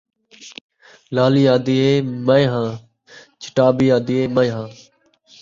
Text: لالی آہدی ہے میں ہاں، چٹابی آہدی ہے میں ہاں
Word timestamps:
لالی 1.15 1.43
آہدی 1.53 1.75
ہے 1.83 1.93
میں 2.25 2.45
ہاں، 2.51 2.69
چٹابی 3.41 3.87
آہدی 3.95 4.15
ہے 4.21 4.25
میں 4.35 4.49
ہاں 4.53 4.67